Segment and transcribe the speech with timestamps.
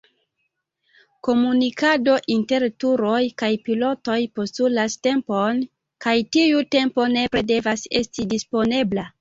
[1.27, 5.63] Komunikado inter turoj kaj pilotoj postulas tempon,
[6.07, 9.07] kaj tiu tempo nepre devas esti disponebla.